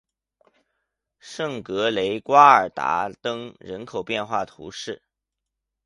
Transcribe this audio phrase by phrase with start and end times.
[1.19, 5.03] 圣格雷瓜尔达登人口变化图示